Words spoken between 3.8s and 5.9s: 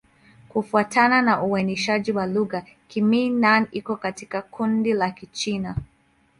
katika kundi la Kichina.